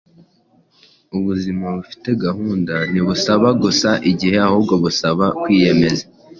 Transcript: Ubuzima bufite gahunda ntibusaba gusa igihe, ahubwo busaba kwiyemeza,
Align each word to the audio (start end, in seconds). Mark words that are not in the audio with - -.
Ubuzima 1.17 1.65
bufite 1.75 2.09
gahunda 2.25 2.75
ntibusaba 2.91 3.47
gusa 3.63 3.89
igihe, 4.11 4.37
ahubwo 4.47 4.73
busaba 4.83 5.25
kwiyemeza, 5.41 6.05